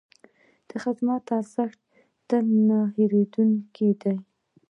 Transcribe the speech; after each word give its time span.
د 0.69 0.71
خدمت 0.83 1.23
ارزښت 1.37 1.79
تل 2.27 2.45
نه 2.67 2.79
هېرېدونکی 2.95 3.89
دی. 4.01 4.15